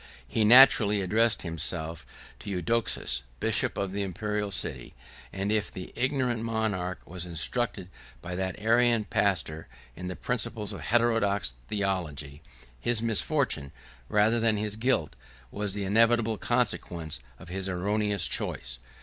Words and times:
He 0.27 0.43
naturally 0.43 0.99
addressed 1.01 1.43
himself 1.43 2.07
to 2.39 2.49
Eudoxus, 2.49 3.21
66 3.39 3.55
6611 3.69 3.69
bishop 3.69 3.77
of 3.77 3.91
the 3.91 4.01
Imperial 4.01 4.49
city; 4.49 4.95
and 5.31 5.51
if 5.51 5.71
the 5.71 5.93
ignorant 5.95 6.41
monarch 6.41 6.99
was 7.05 7.27
instructed 7.27 7.87
by 8.19 8.33
that 8.33 8.59
Arian 8.59 9.05
pastor 9.05 9.67
in 9.95 10.07
the 10.07 10.15
principles 10.15 10.73
of 10.73 10.81
heterodox 10.81 11.53
theology, 11.67 12.41
his 12.79 13.03
misfortune, 13.03 13.71
rather 14.09 14.39
than 14.39 14.57
his 14.57 14.75
guilt, 14.75 15.15
was 15.51 15.75
the 15.75 15.83
inevitable 15.85 16.39
consequence 16.39 17.19
of 17.37 17.49
his 17.49 17.69
erroneous 17.69 18.27
choice. 18.27 18.79